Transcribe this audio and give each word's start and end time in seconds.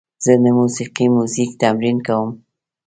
زه 0.23 0.33
د 0.43 0.45
موسیقۍ 0.57 1.05
میوزیک 1.15 1.51
تمرین 1.61 1.97
کوم. 2.07 2.29